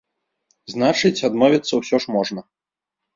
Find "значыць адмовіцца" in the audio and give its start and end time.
0.73-1.73